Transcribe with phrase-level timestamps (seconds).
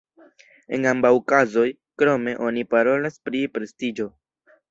[0.77, 1.65] En ambaŭ kazoj,
[2.03, 4.09] krome, oni parolas pri prestiĝo.